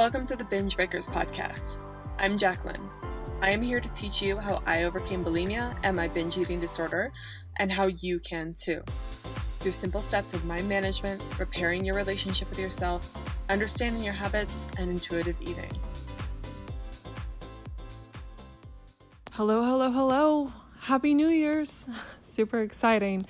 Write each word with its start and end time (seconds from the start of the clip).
Welcome 0.00 0.26
to 0.28 0.34
the 0.34 0.44
Binge 0.44 0.76
Breakers 0.76 1.06
podcast. 1.06 1.76
I'm 2.18 2.38
Jacqueline. 2.38 2.88
I 3.42 3.50
am 3.50 3.60
here 3.60 3.80
to 3.80 3.88
teach 3.90 4.22
you 4.22 4.38
how 4.38 4.62
I 4.64 4.84
overcame 4.84 5.22
bulimia 5.22 5.78
and 5.82 5.94
my 5.94 6.08
binge 6.08 6.38
eating 6.38 6.58
disorder, 6.58 7.12
and 7.58 7.70
how 7.70 7.88
you 7.88 8.18
can 8.20 8.54
too. 8.58 8.80
Through 9.58 9.72
simple 9.72 10.00
steps 10.00 10.32
of 10.32 10.42
mind 10.46 10.66
management, 10.66 11.22
repairing 11.38 11.84
your 11.84 11.96
relationship 11.96 12.48
with 12.48 12.58
yourself, 12.58 13.12
understanding 13.50 14.02
your 14.02 14.14
habits, 14.14 14.66
and 14.78 14.88
intuitive 14.90 15.36
eating. 15.38 15.70
Hello, 19.32 19.62
hello, 19.62 19.90
hello. 19.90 20.52
Happy 20.80 21.12
New 21.12 21.28
Year's. 21.28 21.86
Super 22.22 22.62
exciting. 22.62 23.26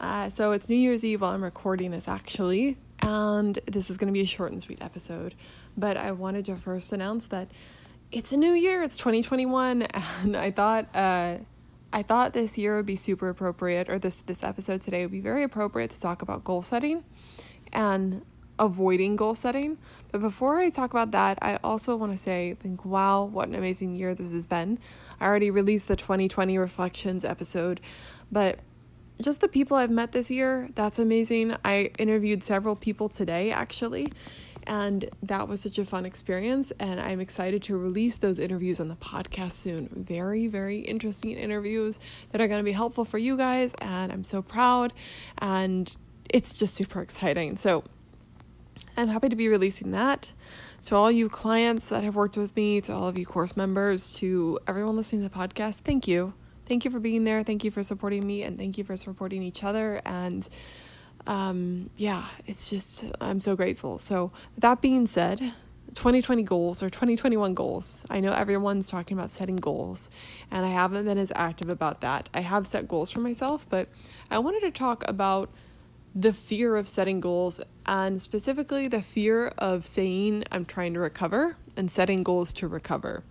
Uh, 0.00 0.30
so 0.30 0.52
it's 0.52 0.70
New 0.70 0.76
Year's 0.76 1.04
Eve 1.04 1.20
while 1.20 1.32
I'm 1.32 1.44
recording 1.44 1.90
this 1.90 2.08
actually, 2.08 2.78
and 3.02 3.58
this 3.66 3.90
is 3.90 3.98
going 3.98 4.06
to 4.06 4.12
be 4.12 4.22
a 4.22 4.26
short 4.26 4.50
and 4.50 4.60
sweet 4.60 4.82
episode. 4.82 5.34
But 5.76 5.98
I 5.98 6.12
wanted 6.12 6.46
to 6.46 6.56
first 6.56 6.92
announce 6.92 7.26
that 7.28 7.50
it's 8.10 8.32
a 8.32 8.38
new 8.38 8.52
year. 8.52 8.82
It's 8.82 8.96
2021, 8.96 9.82
and 10.22 10.36
I 10.36 10.50
thought 10.52 10.88
uh, 10.96 11.36
I 11.92 12.02
thought 12.02 12.32
this 12.32 12.56
year 12.56 12.78
would 12.78 12.86
be 12.86 12.96
super 12.96 13.28
appropriate, 13.28 13.90
or 13.90 13.98
this 13.98 14.22
this 14.22 14.42
episode 14.42 14.80
today 14.80 15.02
would 15.02 15.12
be 15.12 15.20
very 15.20 15.42
appropriate 15.42 15.90
to 15.90 16.00
talk 16.00 16.22
about 16.22 16.44
goal 16.44 16.62
setting 16.62 17.04
and 17.70 18.24
avoiding 18.58 19.16
goal 19.16 19.34
setting. 19.34 19.76
But 20.12 20.22
before 20.22 20.60
I 20.60 20.70
talk 20.70 20.92
about 20.92 21.10
that, 21.10 21.38
I 21.42 21.56
also 21.62 21.94
want 21.96 22.12
to 22.12 22.18
say, 22.18 22.54
think, 22.54 22.86
wow, 22.86 23.24
what 23.24 23.48
an 23.48 23.54
amazing 23.54 23.94
year 23.94 24.14
this 24.14 24.32
has 24.32 24.46
been. 24.46 24.78
I 25.20 25.26
already 25.26 25.50
released 25.50 25.88
the 25.88 25.96
2020 25.96 26.56
reflections 26.58 27.24
episode, 27.24 27.80
but 28.30 28.60
just 29.20 29.40
the 29.40 29.48
people 29.48 29.76
I've 29.76 29.90
met 29.90 30.12
this 30.12 30.30
year, 30.30 30.68
that's 30.74 30.98
amazing. 30.98 31.56
I 31.64 31.90
interviewed 31.98 32.42
several 32.42 32.76
people 32.76 33.08
today, 33.08 33.52
actually, 33.52 34.12
and 34.66 35.08
that 35.22 35.48
was 35.48 35.60
such 35.60 35.78
a 35.78 35.84
fun 35.84 36.04
experience. 36.04 36.72
And 36.80 37.00
I'm 37.00 37.20
excited 37.20 37.62
to 37.64 37.76
release 37.76 38.18
those 38.18 38.38
interviews 38.38 38.80
on 38.80 38.88
the 38.88 38.96
podcast 38.96 39.52
soon. 39.52 39.88
Very, 39.92 40.46
very 40.46 40.80
interesting 40.80 41.32
interviews 41.32 41.98
that 42.32 42.40
are 42.40 42.48
going 42.48 42.60
to 42.60 42.64
be 42.64 42.72
helpful 42.72 43.04
for 43.04 43.18
you 43.18 43.36
guys. 43.36 43.74
And 43.80 44.12
I'm 44.12 44.24
so 44.24 44.42
proud. 44.42 44.92
And 45.38 45.94
it's 46.28 46.52
just 46.52 46.74
super 46.74 47.00
exciting. 47.00 47.56
So 47.56 47.84
I'm 48.96 49.08
happy 49.08 49.28
to 49.28 49.36
be 49.36 49.48
releasing 49.48 49.90
that. 49.92 50.32
To 50.84 50.96
all 50.96 51.10
you 51.10 51.28
clients 51.28 51.88
that 51.90 52.04
have 52.04 52.16
worked 52.16 52.36
with 52.36 52.56
me, 52.56 52.80
to 52.82 52.92
all 52.92 53.08
of 53.08 53.18
you 53.18 53.26
course 53.26 53.56
members, 53.56 54.14
to 54.14 54.58
everyone 54.66 54.96
listening 54.96 55.22
to 55.22 55.28
the 55.28 55.34
podcast, 55.34 55.80
thank 55.80 56.08
you 56.08 56.32
thank 56.70 56.84
you 56.84 56.90
for 56.92 57.00
being 57.00 57.24
there. 57.24 57.42
Thank 57.42 57.64
you 57.64 57.72
for 57.72 57.82
supporting 57.82 58.24
me 58.24 58.44
and 58.44 58.56
thank 58.56 58.78
you 58.78 58.84
for 58.84 58.96
supporting 58.96 59.42
each 59.42 59.64
other. 59.64 60.00
And 60.06 60.48
um, 61.26 61.90
yeah, 61.96 62.24
it's 62.46 62.70
just, 62.70 63.06
I'm 63.20 63.40
so 63.40 63.56
grateful. 63.56 63.98
So, 63.98 64.30
that 64.58 64.80
being 64.80 65.08
said, 65.08 65.40
2020 65.94 66.44
goals 66.44 66.82
or 66.84 66.88
2021 66.88 67.54
goals. 67.54 68.06
I 68.08 68.20
know 68.20 68.30
everyone's 68.30 68.88
talking 68.88 69.18
about 69.18 69.32
setting 69.32 69.56
goals, 69.56 70.10
and 70.52 70.64
I 70.64 70.68
haven't 70.68 71.04
been 71.04 71.18
as 71.18 71.32
active 71.34 71.68
about 71.68 72.02
that. 72.02 72.30
I 72.32 72.40
have 72.40 72.68
set 72.68 72.86
goals 72.86 73.10
for 73.10 73.18
myself, 73.18 73.66
but 73.68 73.88
I 74.30 74.38
wanted 74.38 74.60
to 74.60 74.70
talk 74.70 75.02
about 75.08 75.50
the 76.14 76.32
fear 76.32 76.76
of 76.76 76.88
setting 76.88 77.18
goals 77.18 77.60
and 77.86 78.22
specifically 78.22 78.86
the 78.86 79.02
fear 79.02 79.48
of 79.58 79.84
saying 79.84 80.44
I'm 80.52 80.64
trying 80.64 80.94
to 80.94 81.00
recover 81.00 81.56
and 81.76 81.90
setting 81.90 82.22
goals 82.22 82.52
to 82.54 82.68
recover. 82.68 83.24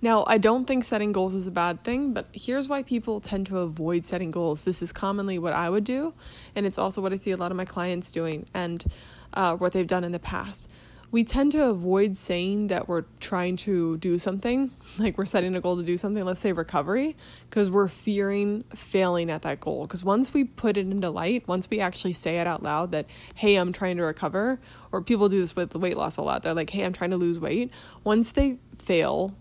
Now, 0.00 0.24
I 0.28 0.38
don't 0.38 0.64
think 0.64 0.84
setting 0.84 1.10
goals 1.10 1.34
is 1.34 1.48
a 1.48 1.50
bad 1.50 1.82
thing, 1.82 2.12
but 2.12 2.28
here's 2.32 2.68
why 2.68 2.84
people 2.84 3.20
tend 3.20 3.46
to 3.48 3.58
avoid 3.58 4.06
setting 4.06 4.30
goals. 4.30 4.62
This 4.62 4.80
is 4.80 4.92
commonly 4.92 5.40
what 5.40 5.52
I 5.52 5.68
would 5.68 5.84
do, 5.84 6.14
and 6.54 6.64
it's 6.64 6.78
also 6.78 7.02
what 7.02 7.12
I 7.12 7.16
see 7.16 7.32
a 7.32 7.36
lot 7.36 7.50
of 7.50 7.56
my 7.56 7.64
clients 7.64 8.12
doing 8.12 8.46
and 8.54 8.84
uh, 9.34 9.56
what 9.56 9.72
they've 9.72 9.86
done 9.86 10.04
in 10.04 10.12
the 10.12 10.20
past. 10.20 10.72
We 11.10 11.24
tend 11.24 11.52
to 11.52 11.64
avoid 11.64 12.18
saying 12.18 12.66
that 12.66 12.86
we're 12.86 13.04
trying 13.18 13.56
to 13.56 13.96
do 13.96 14.18
something, 14.18 14.70
like 14.98 15.16
we're 15.16 15.24
setting 15.24 15.56
a 15.56 15.60
goal 15.60 15.76
to 15.78 15.82
do 15.82 15.96
something, 15.96 16.22
let's 16.22 16.40
say 16.40 16.52
recovery, 16.52 17.16
because 17.48 17.70
we're 17.70 17.88
fearing 17.88 18.62
failing 18.74 19.30
at 19.30 19.40
that 19.42 19.58
goal. 19.58 19.86
Because 19.86 20.04
once 20.04 20.34
we 20.34 20.44
put 20.44 20.76
it 20.76 20.82
into 20.82 21.08
light, 21.08 21.48
once 21.48 21.70
we 21.70 21.80
actually 21.80 22.12
say 22.12 22.36
it 22.36 22.46
out 22.46 22.62
loud 22.62 22.92
that, 22.92 23.08
hey, 23.34 23.56
I'm 23.56 23.72
trying 23.72 23.96
to 23.96 24.02
recover, 24.02 24.60
or 24.92 25.00
people 25.00 25.30
do 25.30 25.40
this 25.40 25.56
with 25.56 25.74
weight 25.74 25.96
loss 25.96 26.18
a 26.18 26.22
lot, 26.22 26.42
they're 26.42 26.52
like, 26.52 26.68
hey, 26.68 26.84
I'm 26.84 26.92
trying 26.92 27.10
to 27.10 27.16
lose 27.16 27.40
weight. 27.40 27.72
Once 28.04 28.32
they 28.32 28.58
fail, 28.76 29.34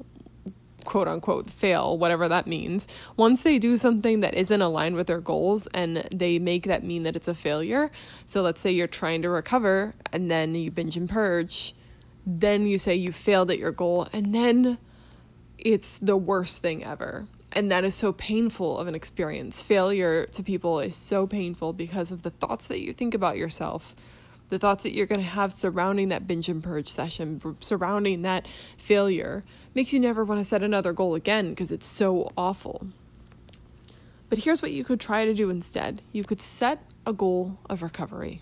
quote 0.88 1.08
unquote 1.10 1.50
fail, 1.50 1.98
whatever 1.98 2.30
that 2.30 2.48
means, 2.48 2.88
once 3.18 3.44
they 3.44 3.60
do 3.60 3.76
something 3.76 4.22
that 4.22 4.34
isn't 4.34 4.62
aligned 4.62 4.96
with 4.96 5.06
their 5.06 5.20
goals 5.20 5.68
and 5.68 5.98
they 6.14 6.40
make 6.40 6.64
that 6.64 6.84
mean 6.84 7.04
that 7.04 7.16
it's 7.16 7.28
a 7.28 7.36
failure. 7.36 7.92
So 8.26 8.42
let's 8.42 8.62
say 8.62 8.72
you're 8.72 8.88
trying 8.88 9.22
to 9.24 9.30
recover 9.30 9.94
and 10.14 10.32
then 10.32 10.56
you 10.56 10.72
binge 10.72 10.96
and 10.96 11.10
purge, 11.10 11.76
then 12.26 12.66
you 12.66 12.78
say 12.78 12.96
you 12.96 13.12
failed 13.12 13.52
at 13.52 13.60
your 13.60 13.72
goal, 13.72 14.08
and 14.14 14.34
then 14.34 14.78
it's 15.58 16.00
the 16.00 16.18
worst 16.18 16.62
thing 16.62 16.86
ever. 16.86 17.28
And 17.52 17.70
that 17.72 17.84
is 17.84 17.94
so 17.94 18.14
painful 18.14 18.80
of 18.80 18.88
an 18.88 18.96
experience. 18.96 19.62
Failure 19.62 20.26
to 20.28 20.44
people 20.44 20.80
is 20.80 20.96
so 20.96 21.28
painful 21.28 21.74
because 21.74 22.12
of 22.12 22.22
the 22.22 22.30
thoughts 22.30 22.68
that 22.68 22.82
you 22.82 22.94
think 22.94 23.14
about 23.14 23.38
yourself 23.38 23.94
the 24.50 24.60
thoughts 24.60 24.84
that 24.84 24.94
you're 24.94 25.06
going 25.06 25.22
to 25.22 25.28
have 25.28 25.52
surrounding 25.52 26.10
that 26.10 26.28
binge 26.28 26.48
and 26.50 26.64
purge 26.64 26.88
session, 26.88 27.58
surrounding 27.60 28.22
that 28.22 28.48
failure, 28.78 29.44
makes 29.76 29.92
you 29.92 30.00
never 30.00 30.24
want 30.24 30.40
to 30.40 30.46
set 30.46 30.64
another 30.64 30.94
goal 30.94 31.16
again 31.16 31.50
because 31.50 31.72
it's 31.72 31.88
so 31.88 32.30
awful. 32.38 32.88
But 34.30 34.40
here's 34.40 34.62
what 34.62 34.72
you 34.72 34.84
could 34.84 35.00
try 35.00 35.26
to 35.26 35.34
do 35.34 35.50
instead 35.50 36.02
you 36.12 36.24
could 36.24 36.42
set 36.42 36.82
a 37.06 37.14
goal 37.14 37.58
of 37.70 37.82
recovery. 37.82 38.42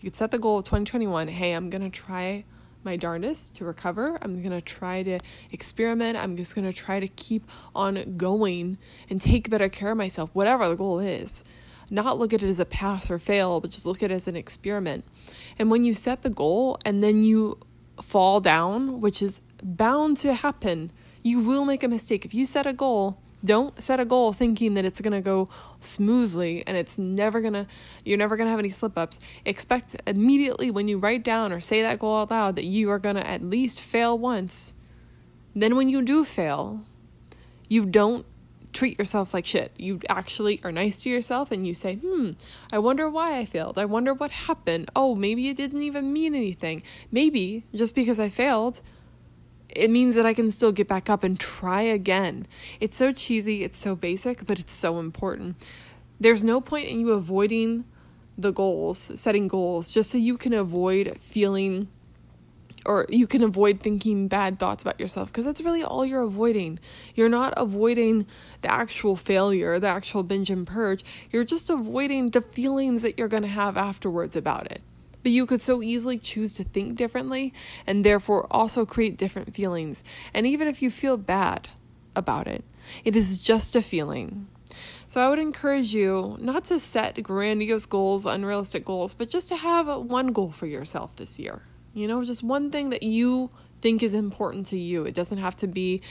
You 0.00 0.10
could 0.10 0.16
set 0.16 0.30
the 0.30 0.38
goal 0.38 0.58
of 0.58 0.64
2021 0.64 1.28
hey, 1.28 1.52
I'm 1.52 1.70
going 1.70 1.82
to 1.82 1.90
try 1.90 2.44
my 2.84 2.96
darndest 2.96 3.56
to 3.56 3.64
recover. 3.64 4.16
I'm 4.22 4.40
going 4.42 4.52
to 4.52 4.60
try 4.60 5.02
to 5.02 5.18
experiment. 5.52 6.18
I'm 6.18 6.36
just 6.36 6.54
going 6.54 6.70
to 6.70 6.72
try 6.72 7.00
to 7.00 7.08
keep 7.08 7.42
on 7.74 8.16
going 8.16 8.78
and 9.10 9.20
take 9.20 9.50
better 9.50 9.68
care 9.68 9.90
of 9.90 9.98
myself, 9.98 10.30
whatever 10.34 10.68
the 10.68 10.76
goal 10.76 11.00
is 11.00 11.44
not 11.90 12.18
look 12.18 12.32
at 12.32 12.42
it 12.42 12.48
as 12.48 12.60
a 12.60 12.64
pass 12.64 13.10
or 13.10 13.18
fail, 13.18 13.60
but 13.60 13.70
just 13.70 13.86
look 13.86 14.02
at 14.02 14.10
it 14.10 14.14
as 14.14 14.28
an 14.28 14.36
experiment. 14.36 15.04
And 15.58 15.70
when 15.70 15.84
you 15.84 15.94
set 15.94 16.22
the 16.22 16.30
goal 16.30 16.78
and 16.84 17.02
then 17.02 17.22
you 17.22 17.58
fall 18.02 18.40
down, 18.40 19.00
which 19.00 19.22
is 19.22 19.40
bound 19.62 20.16
to 20.18 20.34
happen, 20.34 20.90
you 21.22 21.40
will 21.40 21.64
make 21.64 21.82
a 21.82 21.88
mistake. 21.88 22.24
If 22.24 22.34
you 22.34 22.46
set 22.46 22.66
a 22.66 22.72
goal, 22.72 23.18
don't 23.44 23.80
set 23.80 24.00
a 24.00 24.04
goal 24.04 24.32
thinking 24.32 24.74
that 24.74 24.84
it's 24.84 25.00
going 25.00 25.12
to 25.12 25.20
go 25.20 25.48
smoothly 25.80 26.64
and 26.66 26.76
it's 26.76 26.98
never 26.98 27.40
going 27.40 27.52
to 27.52 27.66
you're 28.04 28.18
never 28.18 28.36
going 28.36 28.46
to 28.46 28.50
have 28.50 28.58
any 28.58 28.70
slip 28.70 28.96
ups 28.98 29.20
expect 29.44 29.94
immediately 30.06 30.70
when 30.70 30.88
you 30.88 30.98
write 30.98 31.22
down 31.22 31.52
or 31.52 31.60
say 31.60 31.82
that 31.82 31.98
goal 31.98 32.18
out 32.18 32.30
loud 32.30 32.56
that 32.56 32.64
you 32.64 32.90
are 32.90 32.98
going 32.98 33.14
to 33.14 33.26
at 33.26 33.42
least 33.42 33.80
fail 33.80 34.18
once 34.18 34.74
then 35.54 35.76
when 35.76 35.88
you 35.88 36.02
do 36.02 36.24
fail 36.24 36.80
you 37.68 37.84
don't 37.84 38.26
treat 38.76 38.98
yourself 38.98 39.32
like 39.32 39.46
shit. 39.46 39.72
You 39.78 40.00
actually 40.08 40.60
are 40.62 40.70
nice 40.70 41.00
to 41.00 41.10
yourself 41.10 41.50
and 41.50 41.66
you 41.66 41.72
say, 41.72 41.96
hmm, 41.96 42.32
I 42.70 42.78
wonder 42.78 43.08
why 43.08 43.38
I 43.38 43.46
failed. 43.46 43.78
I 43.78 43.86
wonder 43.86 44.12
what 44.12 44.30
happened. 44.30 44.90
Oh, 44.94 45.14
maybe 45.14 45.48
it 45.48 45.56
didn't 45.56 45.82
even 45.82 46.12
mean 46.12 46.34
anything. 46.34 46.82
Maybe 47.10 47.64
just 47.74 47.94
because 47.94 48.20
I 48.20 48.28
failed, 48.28 48.82
it 49.70 49.90
means 49.90 50.14
that 50.14 50.26
I 50.26 50.34
can 50.34 50.50
still 50.50 50.72
get 50.72 50.88
back 50.88 51.08
up 51.08 51.24
and 51.24 51.40
try 51.40 51.82
again. 51.82 52.46
It's 52.78 52.98
so 52.98 53.12
cheesy, 53.12 53.64
it's 53.64 53.78
so 53.78 53.96
basic, 53.96 54.46
but 54.46 54.60
it's 54.60 54.74
so 54.74 54.98
important. 54.98 55.56
There's 56.20 56.44
no 56.44 56.60
point 56.60 56.88
in 56.88 57.00
you 57.00 57.12
avoiding 57.12 57.84
the 58.36 58.52
goals, 58.52 59.10
setting 59.18 59.48
goals, 59.48 59.90
just 59.90 60.10
so 60.10 60.18
you 60.18 60.36
can 60.36 60.52
avoid 60.52 61.16
feeling 61.18 61.88
or 62.86 63.06
you 63.08 63.26
can 63.26 63.42
avoid 63.42 63.80
thinking 63.80 64.28
bad 64.28 64.58
thoughts 64.58 64.82
about 64.82 65.00
yourself 65.00 65.28
because 65.28 65.44
that's 65.44 65.62
really 65.62 65.82
all 65.82 66.04
you're 66.04 66.22
avoiding. 66.22 66.78
You're 67.14 67.28
not 67.28 67.52
avoiding 67.56 68.26
the 68.62 68.72
actual 68.72 69.16
failure, 69.16 69.78
the 69.78 69.88
actual 69.88 70.22
binge 70.22 70.50
and 70.50 70.66
purge. 70.66 71.04
You're 71.30 71.44
just 71.44 71.68
avoiding 71.68 72.30
the 72.30 72.40
feelings 72.40 73.02
that 73.02 73.18
you're 73.18 73.28
going 73.28 73.42
to 73.42 73.48
have 73.48 73.76
afterwards 73.76 74.36
about 74.36 74.70
it. 74.70 74.82
But 75.22 75.32
you 75.32 75.44
could 75.44 75.60
so 75.60 75.82
easily 75.82 76.18
choose 76.18 76.54
to 76.54 76.64
think 76.64 76.94
differently 76.94 77.52
and 77.86 78.04
therefore 78.04 78.46
also 78.50 78.86
create 78.86 79.16
different 79.16 79.54
feelings. 79.54 80.04
And 80.32 80.46
even 80.46 80.68
if 80.68 80.80
you 80.82 80.90
feel 80.90 81.16
bad 81.16 81.68
about 82.14 82.46
it, 82.46 82.64
it 83.04 83.16
is 83.16 83.38
just 83.38 83.74
a 83.74 83.82
feeling. 83.82 84.46
So 85.08 85.20
I 85.20 85.28
would 85.28 85.38
encourage 85.38 85.94
you 85.94 86.36
not 86.40 86.64
to 86.64 86.80
set 86.80 87.22
grandiose 87.22 87.86
goals, 87.86 88.26
unrealistic 88.26 88.84
goals, 88.84 89.14
but 89.14 89.30
just 89.30 89.48
to 89.48 89.56
have 89.56 89.86
one 89.86 90.28
goal 90.28 90.50
for 90.50 90.66
yourself 90.66 91.14
this 91.16 91.38
year. 91.38 91.62
You 91.96 92.06
know, 92.06 92.22
just 92.24 92.42
one 92.42 92.70
thing 92.70 92.90
that 92.90 93.02
you 93.02 93.48
think 93.80 94.02
is 94.02 94.12
important 94.12 94.66
to 94.66 94.78
you. 94.78 95.06
It 95.06 95.14
doesn't 95.14 95.38
have 95.38 95.56
to 95.56 95.66
be 95.66 96.02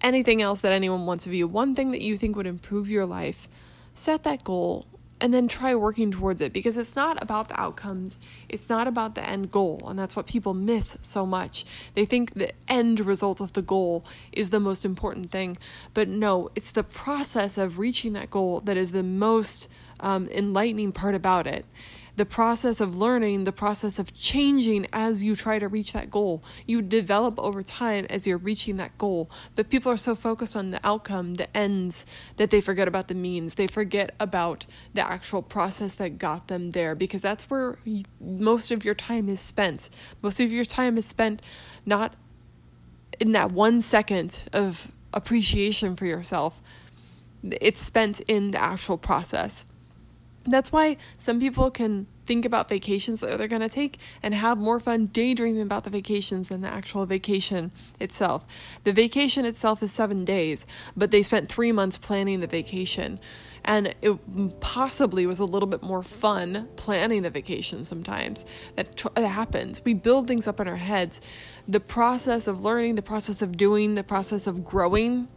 anything 0.00 0.40
else 0.40 0.60
that 0.60 0.70
anyone 0.70 1.06
wants 1.06 1.26
of 1.26 1.34
you. 1.34 1.48
One 1.48 1.74
thing 1.74 1.90
that 1.90 2.02
you 2.02 2.16
think 2.16 2.36
would 2.36 2.46
improve 2.46 2.88
your 2.88 3.04
life. 3.04 3.48
Set 3.96 4.22
that 4.22 4.44
goal 4.44 4.86
and 5.20 5.34
then 5.34 5.48
try 5.48 5.74
working 5.74 6.12
towards 6.12 6.40
it 6.40 6.52
because 6.52 6.76
it's 6.76 6.94
not 6.94 7.20
about 7.20 7.48
the 7.48 7.60
outcomes, 7.60 8.20
it's 8.48 8.68
not 8.68 8.86
about 8.86 9.16
the 9.16 9.28
end 9.28 9.50
goal. 9.50 9.82
And 9.88 9.98
that's 9.98 10.14
what 10.14 10.28
people 10.28 10.54
miss 10.54 10.96
so 11.02 11.26
much. 11.26 11.64
They 11.94 12.04
think 12.04 12.34
the 12.34 12.52
end 12.68 13.00
result 13.00 13.40
of 13.40 13.54
the 13.54 13.62
goal 13.62 14.04
is 14.30 14.50
the 14.50 14.60
most 14.60 14.84
important 14.84 15.32
thing. 15.32 15.56
But 15.94 16.06
no, 16.06 16.50
it's 16.54 16.70
the 16.70 16.84
process 16.84 17.58
of 17.58 17.80
reaching 17.80 18.12
that 18.12 18.30
goal 18.30 18.60
that 18.60 18.76
is 18.76 18.92
the 18.92 19.02
most 19.02 19.66
um, 19.98 20.28
enlightening 20.28 20.92
part 20.92 21.16
about 21.16 21.48
it. 21.48 21.66
The 22.16 22.24
process 22.24 22.80
of 22.80 22.96
learning, 22.96 23.44
the 23.44 23.52
process 23.52 23.98
of 23.98 24.14
changing 24.14 24.86
as 24.92 25.22
you 25.22 25.34
try 25.34 25.58
to 25.58 25.68
reach 25.68 25.92
that 25.92 26.10
goal. 26.10 26.42
You 26.66 26.80
develop 26.82 27.38
over 27.38 27.62
time 27.62 28.06
as 28.10 28.26
you're 28.26 28.38
reaching 28.38 28.76
that 28.76 28.96
goal. 28.98 29.30
But 29.56 29.70
people 29.70 29.90
are 29.90 29.96
so 29.96 30.14
focused 30.14 30.54
on 30.54 30.70
the 30.70 30.80
outcome, 30.84 31.34
the 31.34 31.54
ends, 31.56 32.06
that 32.36 32.50
they 32.50 32.60
forget 32.60 32.86
about 32.86 33.08
the 33.08 33.14
means. 33.14 33.54
They 33.54 33.66
forget 33.66 34.14
about 34.20 34.66
the 34.94 35.02
actual 35.02 35.42
process 35.42 35.96
that 35.96 36.18
got 36.18 36.48
them 36.48 36.70
there 36.70 36.94
because 36.94 37.20
that's 37.20 37.50
where 37.50 37.78
most 38.20 38.70
of 38.70 38.84
your 38.84 38.94
time 38.94 39.28
is 39.28 39.40
spent. 39.40 39.90
Most 40.22 40.40
of 40.40 40.52
your 40.52 40.64
time 40.64 40.96
is 40.96 41.06
spent 41.06 41.42
not 41.84 42.14
in 43.20 43.32
that 43.32 43.52
one 43.52 43.80
second 43.80 44.44
of 44.52 44.90
appreciation 45.12 45.96
for 45.96 46.06
yourself, 46.06 46.60
it's 47.42 47.80
spent 47.80 48.20
in 48.20 48.50
the 48.50 48.62
actual 48.62 48.98
process. 48.98 49.66
That's 50.46 50.70
why 50.70 50.98
some 51.18 51.40
people 51.40 51.70
can 51.70 52.06
think 52.26 52.44
about 52.44 52.68
vacations 52.68 53.20
that 53.20 53.36
they're 53.38 53.48
going 53.48 53.62
to 53.62 53.68
take 53.68 53.98
and 54.22 54.34
have 54.34 54.58
more 54.58 54.80
fun 54.80 55.06
daydreaming 55.06 55.62
about 55.62 55.84
the 55.84 55.90
vacations 55.90 56.48
than 56.48 56.60
the 56.60 56.68
actual 56.68 57.06
vacation 57.06 57.70
itself. 58.00 58.46
The 58.84 58.92
vacation 58.92 59.44
itself 59.44 59.82
is 59.82 59.92
seven 59.92 60.24
days, 60.24 60.66
but 60.96 61.10
they 61.10 61.22
spent 61.22 61.48
three 61.48 61.72
months 61.72 61.98
planning 61.98 62.40
the 62.40 62.46
vacation. 62.46 63.20
And 63.66 63.94
it 64.02 64.60
possibly 64.60 65.26
was 65.26 65.38
a 65.38 65.44
little 65.46 65.66
bit 65.66 65.82
more 65.82 66.02
fun 66.02 66.68
planning 66.76 67.22
the 67.22 67.30
vacation 67.30 67.84
sometimes. 67.86 68.44
That, 68.76 68.96
t- 68.96 69.08
that 69.14 69.26
happens. 69.26 69.82
We 69.84 69.94
build 69.94 70.28
things 70.28 70.46
up 70.46 70.60
in 70.60 70.68
our 70.68 70.76
heads. 70.76 71.22
The 71.66 71.80
process 71.80 72.46
of 72.46 72.62
learning, 72.62 72.96
the 72.96 73.02
process 73.02 73.40
of 73.40 73.56
doing, 73.56 73.94
the 73.94 74.04
process 74.04 74.46
of 74.46 74.64
growing 74.64 75.28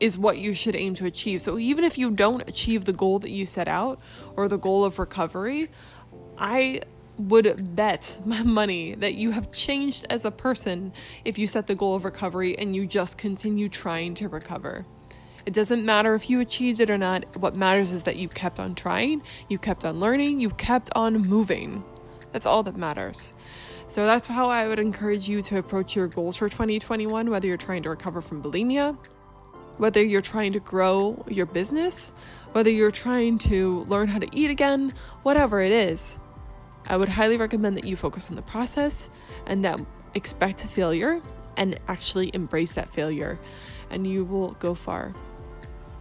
is 0.00 0.18
what 0.18 0.38
you 0.38 0.54
should 0.54 0.76
aim 0.76 0.94
to 0.94 1.06
achieve. 1.06 1.40
So 1.40 1.58
even 1.58 1.84
if 1.84 1.98
you 1.98 2.10
don't 2.10 2.48
achieve 2.48 2.84
the 2.84 2.92
goal 2.92 3.18
that 3.20 3.30
you 3.30 3.46
set 3.46 3.68
out 3.68 4.00
or 4.36 4.48
the 4.48 4.58
goal 4.58 4.84
of 4.84 4.98
recovery, 4.98 5.70
I 6.36 6.82
would 7.18 7.76
bet 7.76 8.20
my 8.26 8.42
money 8.42 8.94
that 8.96 9.14
you 9.14 9.30
have 9.30 9.52
changed 9.52 10.06
as 10.10 10.24
a 10.24 10.30
person 10.30 10.92
if 11.24 11.38
you 11.38 11.46
set 11.46 11.66
the 11.66 11.74
goal 11.74 11.94
of 11.94 12.04
recovery 12.04 12.58
and 12.58 12.74
you 12.74 12.86
just 12.86 13.18
continue 13.18 13.68
trying 13.68 14.14
to 14.14 14.28
recover. 14.28 14.84
It 15.46 15.52
doesn't 15.52 15.84
matter 15.84 16.14
if 16.14 16.30
you 16.30 16.40
achieved 16.40 16.80
it 16.80 16.88
or 16.88 16.96
not. 16.96 17.36
What 17.36 17.54
matters 17.54 17.92
is 17.92 18.04
that 18.04 18.16
you 18.16 18.28
kept 18.28 18.58
on 18.58 18.74
trying, 18.74 19.22
you 19.48 19.58
kept 19.58 19.84
on 19.84 20.00
learning, 20.00 20.40
you 20.40 20.48
kept 20.50 20.88
on 20.96 21.18
moving. 21.18 21.84
That's 22.32 22.46
all 22.46 22.62
that 22.62 22.76
matters. 22.76 23.34
So 23.86 24.06
that's 24.06 24.26
how 24.26 24.48
I 24.48 24.66
would 24.66 24.78
encourage 24.78 25.28
you 25.28 25.42
to 25.42 25.58
approach 25.58 25.94
your 25.94 26.08
goals 26.08 26.36
for 26.36 26.48
2021, 26.48 27.28
whether 27.28 27.46
you're 27.46 27.58
trying 27.58 27.82
to 27.82 27.90
recover 27.90 28.22
from 28.22 28.42
bulimia, 28.42 28.96
whether 29.78 30.02
you're 30.02 30.20
trying 30.20 30.52
to 30.52 30.60
grow 30.60 31.24
your 31.28 31.46
business, 31.46 32.14
whether 32.52 32.70
you're 32.70 32.90
trying 32.90 33.38
to 33.38 33.80
learn 33.88 34.08
how 34.08 34.18
to 34.18 34.28
eat 34.32 34.50
again, 34.50 34.92
whatever 35.22 35.60
it 35.60 35.72
is. 35.72 36.18
I 36.88 36.96
would 36.96 37.08
highly 37.08 37.36
recommend 37.36 37.76
that 37.76 37.84
you 37.84 37.96
focus 37.96 38.30
on 38.30 38.36
the 38.36 38.42
process 38.42 39.10
and 39.46 39.64
that 39.64 39.80
expect 40.14 40.64
failure 40.66 41.20
and 41.56 41.78
actually 41.88 42.30
embrace 42.34 42.72
that 42.72 42.92
failure, 42.92 43.38
and 43.90 44.06
you 44.06 44.24
will 44.24 44.52
go 44.60 44.74
far. 44.74 45.14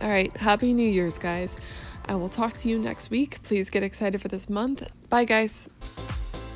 All 0.01 0.09
right, 0.09 0.35
happy 0.35 0.73
New 0.73 0.89
Year's, 0.89 1.17
guys. 1.17 1.57
I 2.05 2.15
will 2.15 2.29
talk 2.29 2.53
to 2.53 2.69
you 2.69 2.77
next 2.77 3.09
week. 3.09 3.41
Please 3.43 3.69
get 3.69 3.83
excited 3.83 4.21
for 4.21 4.27
this 4.27 4.49
month. 4.49 4.85
Bye, 5.09 5.25
guys. 5.25 5.69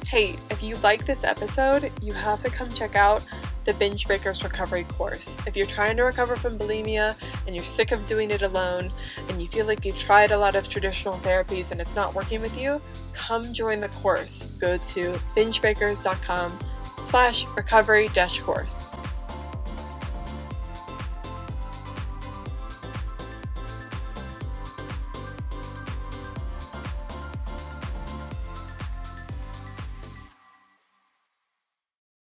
Hey, 0.06 0.36
if 0.50 0.62
you 0.62 0.75
like 0.78 1.06
this 1.06 1.24
episode, 1.24 1.92
you 2.02 2.13
have 2.13 2.40
to 2.40 2.50
come 2.50 2.70
check 2.70 2.96
out 2.96 3.24
the 3.68 3.74
Binge 3.74 4.08
Breakers 4.08 4.44
Recovery 4.46 4.86
course. 4.86 5.36
If 5.46 5.58
you're 5.58 5.68
trying 5.68 5.98
to 5.98 6.04
recover 6.04 6.38
from 6.38 6.58
bulimia 6.58 7.16
and 7.46 7.56
you're 7.56 7.66
sick 7.66 7.92
of 7.92 8.08
doing 8.08 8.31
it 8.31 8.42
alone 8.42 8.90
and 9.28 9.42
you 9.42 9.48
feel 9.50 9.66
like 9.66 9.84
you've 9.84 10.00
tried 10.00 10.31
a 10.31 10.38
lot 10.38 10.56
of 10.56 10.69
traditional 10.69 11.16
therapies 11.16 11.72
and 11.72 11.81
it's 11.81 11.96
not 11.96 12.16
working 12.16 12.42
with 12.42 12.58
you, 12.58 12.81
come 13.12 13.54
join 13.54 13.80
the 13.80 13.90
course. 13.90 14.46
Go 14.60 14.78
to 14.78 15.12
bingebreakers.com 15.36 16.58
slash 17.02 17.46
recovery 17.58 18.10
dash 18.14 18.40
course. 18.40 18.86